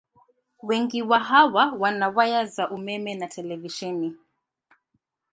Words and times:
Wengi 0.61 1.01
wa 1.01 1.19
hawa 1.19 1.71
wana 1.79 2.09
waya 2.09 2.45
za 2.45 2.69
umeme 2.69 3.15
na 3.15 3.27
televisheni. 3.27 4.15